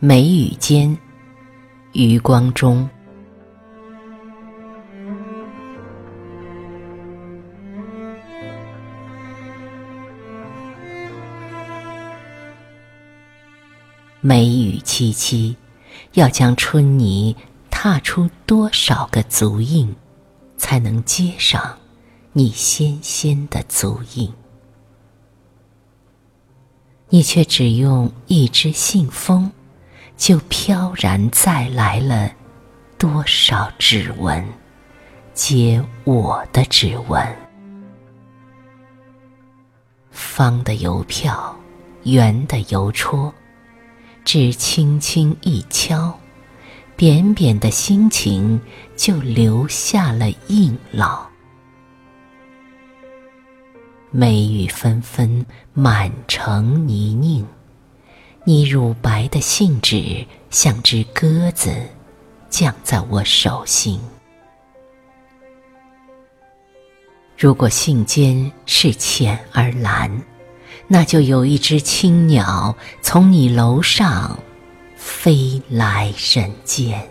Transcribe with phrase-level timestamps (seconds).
[0.00, 0.96] 眉宇间，
[1.92, 2.88] 余光中。
[14.20, 15.56] 梅雨凄凄，
[16.12, 17.34] 要将春泥
[17.68, 19.92] 踏出多少个足印，
[20.56, 21.76] 才能接上
[22.32, 24.32] 你纤纤的足印？
[27.08, 29.50] 你却只用一只信封，
[30.18, 32.30] 就飘然再来了
[32.98, 34.44] 多少指纹，
[35.32, 37.24] 皆我的指纹。
[40.10, 41.56] 方的邮票，
[42.02, 43.32] 圆的邮戳。
[44.24, 46.12] 只轻轻一敲，
[46.96, 48.60] 扁扁的心情
[48.96, 51.20] 就留下了印烙。
[54.10, 57.46] 梅雨纷纷，满城泥泞，
[58.48, 61.70] 你乳白的信纸像只鸽子，
[62.48, 64.00] 降在我手心。
[67.36, 70.10] 如果信笺是浅而蓝。
[70.86, 74.38] 那就有一只青鸟从你楼上
[74.96, 77.06] 飞来人间。